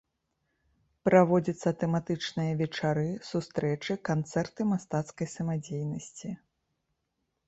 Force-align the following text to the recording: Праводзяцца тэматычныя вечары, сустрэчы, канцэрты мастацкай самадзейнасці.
Праводзяцца 1.07 1.69
тэматычныя 1.83 2.55
вечары, 2.61 3.03
сустрэчы, 3.31 3.97
канцэрты 4.09 4.61
мастацкай 4.71 5.27
самадзейнасці. 5.35 6.33